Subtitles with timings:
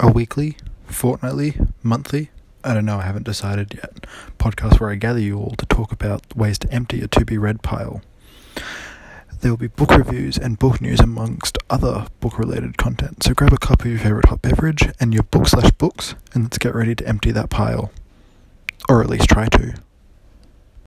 [0.00, 2.30] a weekly, fortnightly, monthly,
[2.62, 4.06] I don't know, I haven't decided yet,
[4.38, 7.38] podcast where I gather you all to talk about ways to empty a to be
[7.38, 8.02] read pile.
[9.40, 13.22] There will be book reviews and book news amongst other book related content.
[13.22, 16.44] So grab a cup of your favourite hot beverage and your book slash books and
[16.44, 17.92] let's get ready to empty that pile.
[18.88, 19.74] Or at least try to.